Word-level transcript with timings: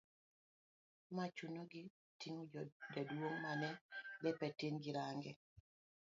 ma 1.15 1.25
chune 1.35 1.61
gi 1.71 1.83
ting'o 2.19 2.43
jaduong' 2.93 3.39
mane 3.43 3.69
lepe 4.23 4.47
tin 4.59 4.75
gi 4.83 4.91
range 4.97 5.31